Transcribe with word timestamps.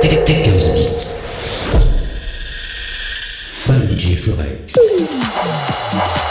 Dickens 0.00 0.68
Beats. 0.68 1.26
By 3.66 3.74
DJ 3.86 4.16
Forex. 4.16 6.27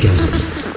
Gadgets. 0.00 0.75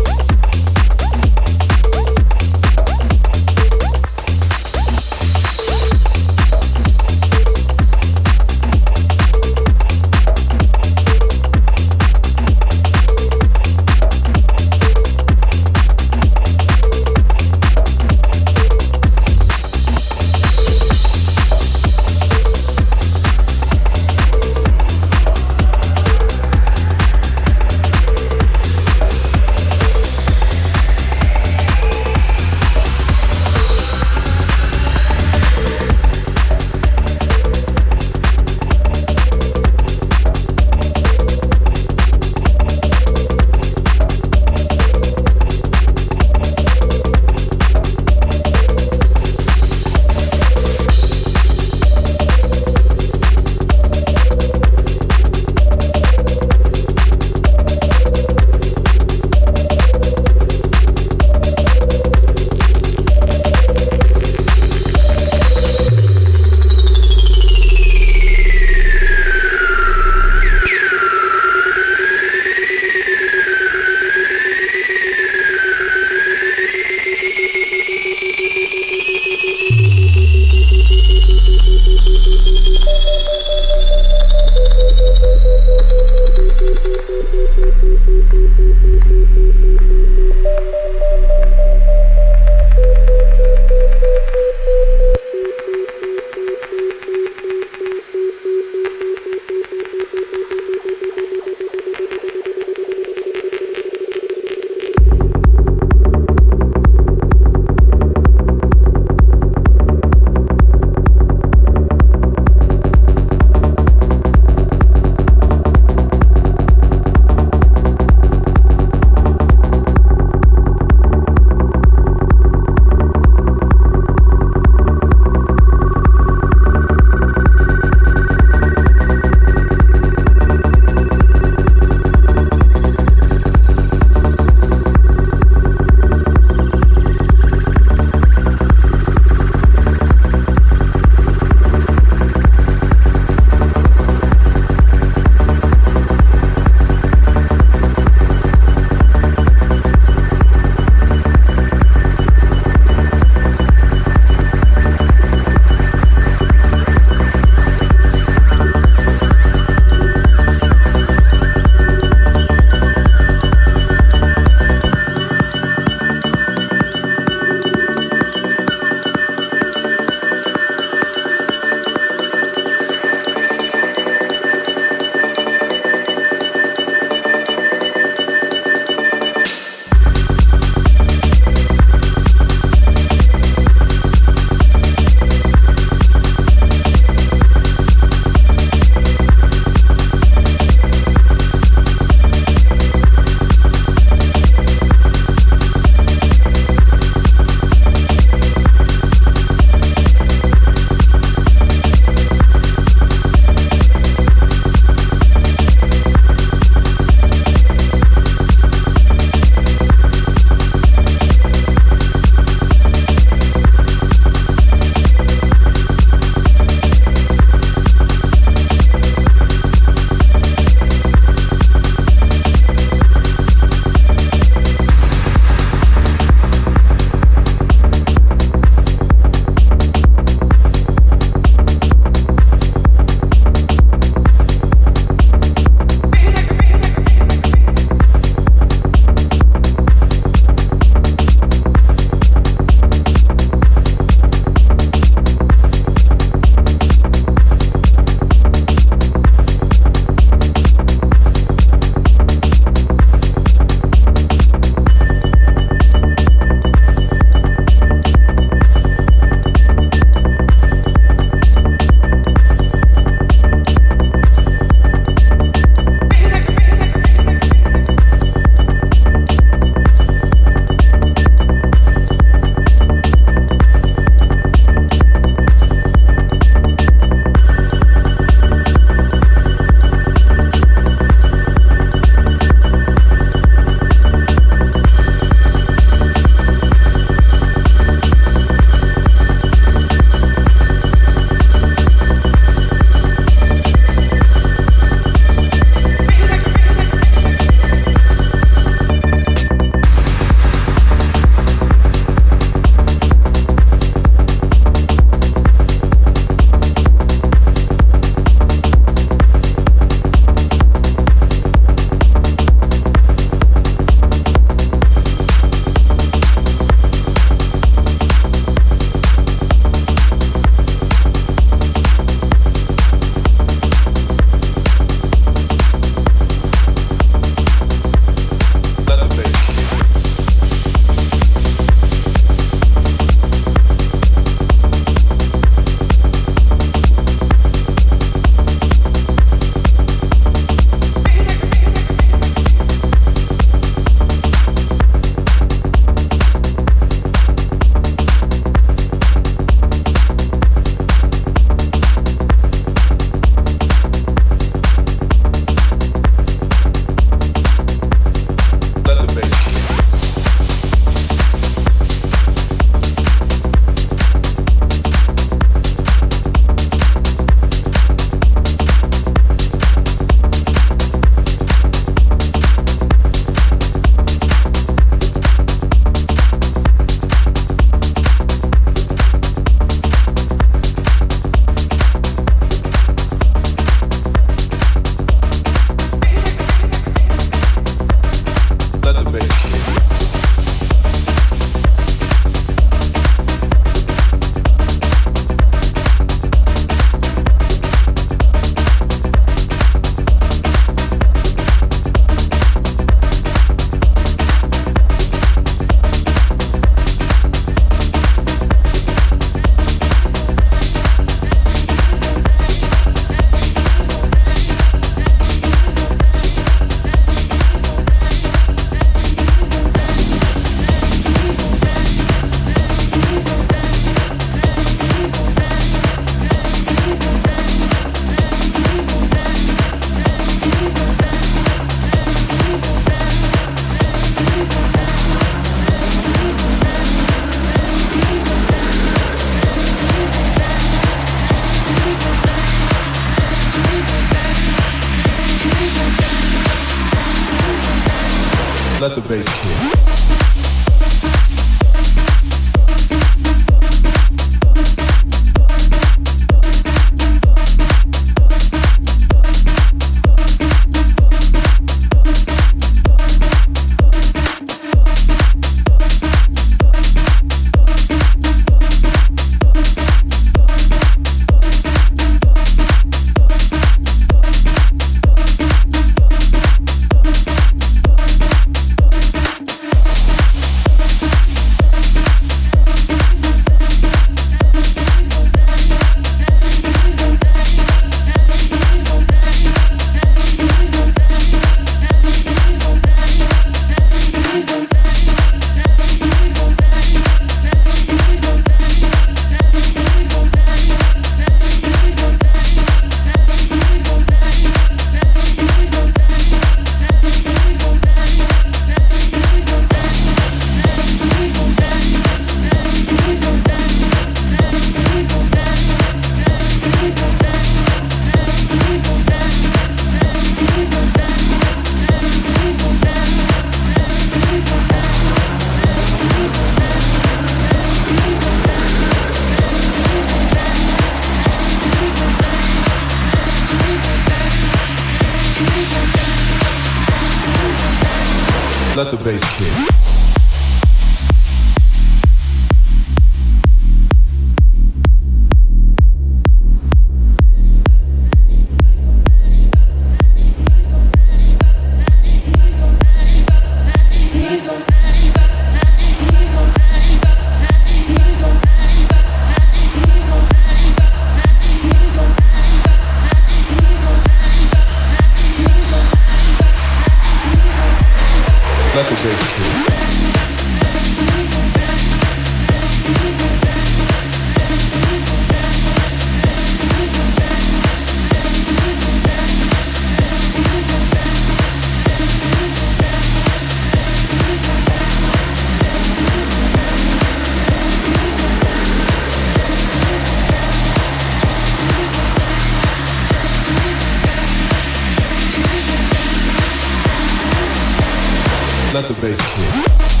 let 598.73 598.87
the 598.87 598.93
bass 599.01 599.19
kick. 599.35 600.00